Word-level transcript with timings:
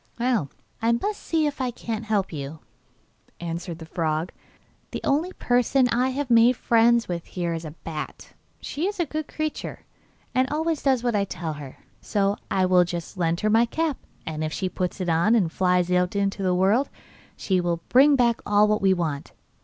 'Well, 0.17 0.49
I 0.81 0.93
must 0.93 1.21
see 1.21 1.45
if 1.45 1.61
I 1.61 1.69
can't 1.69 2.05
help 2.05 2.33
you,' 2.33 2.57
answered 3.39 3.77
the 3.77 3.85
frog. 3.85 4.31
'The 4.89 5.01
only 5.03 5.31
person 5.33 5.87
I 5.89 6.09
have 6.09 6.31
made 6.31 6.55
friends 6.55 7.07
with 7.07 7.23
here 7.25 7.53
is 7.53 7.65
a 7.65 7.75
bat. 7.83 8.33
She 8.59 8.87
is 8.87 8.99
a 8.99 9.05
good 9.05 9.27
creature, 9.27 9.81
and 10.33 10.49
always 10.49 10.81
does 10.81 11.03
what 11.03 11.15
I 11.15 11.23
tell 11.25 11.53
her, 11.53 11.77
so 12.01 12.35
I 12.49 12.65
will 12.65 12.83
just 12.83 13.15
lend 13.15 13.41
her 13.41 13.49
my 13.51 13.67
cap, 13.67 13.97
and 14.25 14.43
if 14.43 14.51
she 14.51 14.69
puts 14.69 15.01
it 15.01 15.07
on, 15.07 15.35
and 15.35 15.51
flies 15.51 15.91
into 15.91 16.41
the 16.41 16.55
world, 16.55 16.89
she 17.37 17.61
will 17.61 17.83
bring 17.89 18.15
back 18.15 18.41
all 18.43 18.75
we 18.79 18.95
want. 18.95 19.33